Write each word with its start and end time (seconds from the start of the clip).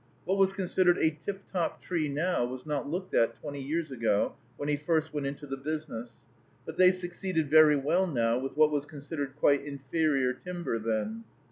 What 0.25 0.39
was 0.39 0.51
considered 0.51 0.97
a 0.97 1.11
"tip 1.23 1.43
top" 1.51 1.79
tree 1.83 2.09
now 2.09 2.43
was 2.43 2.65
not 2.65 2.89
looked 2.89 3.13
at 3.13 3.35
twenty 3.39 3.61
years 3.61 3.91
ago, 3.91 4.33
when 4.57 4.67
he 4.67 4.75
first 4.75 5.13
went 5.13 5.27
into 5.27 5.45
the 5.45 5.57
business; 5.57 6.21
but 6.65 6.75
they 6.75 6.91
succeeded 6.91 7.51
very 7.51 7.75
well 7.75 8.07
now 8.07 8.39
with 8.39 8.57
what 8.57 8.71
was 8.71 8.87
considered 8.87 9.35
quite 9.35 9.61
inferior 9.61 10.33
timber 10.33 10.79
then. 10.79 11.23